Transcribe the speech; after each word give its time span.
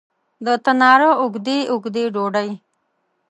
د 0.45 0.47
تناره 0.65 1.11
اوږدې، 1.21 1.59
اوږدې 1.71 2.03
ډوډۍ 2.13 2.49